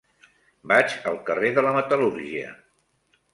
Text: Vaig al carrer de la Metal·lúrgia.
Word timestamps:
Vaig 0.71 0.95
al 1.11 1.19
carrer 1.27 1.51
de 1.59 1.65
la 1.67 1.75
Metal·lúrgia. 1.77 2.51